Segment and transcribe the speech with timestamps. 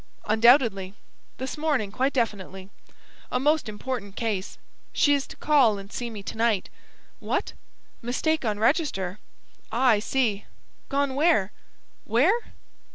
[0.33, 0.95] Undoubtedly.
[1.37, 2.71] This morning; quite definitely.
[3.31, 4.57] A most important case.
[4.91, 6.69] She is to call and see me to night...
[7.19, 7.53] What?...
[8.01, 9.19] Mistake on register?
[9.71, 10.45] Ah, I see...
[10.89, 11.51] Gone where?...
[12.05, 12.33] Where?